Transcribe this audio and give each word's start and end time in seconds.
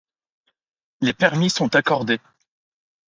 Les 1.01 1.13
permis 1.13 1.51
sont 1.51 1.75
accordés. 1.75 2.19